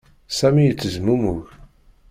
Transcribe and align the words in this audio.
Sami 0.37 0.63
yettezmumug. 0.63 1.43